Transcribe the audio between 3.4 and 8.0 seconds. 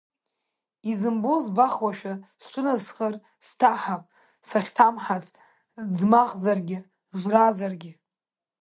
сҭаҳап сахьҭамҳац ӡмахзаргьы, жразаргь.